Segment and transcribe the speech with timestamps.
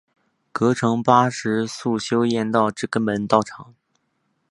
[0.51, 3.75] 葛城二十八宿修验道之根本道场。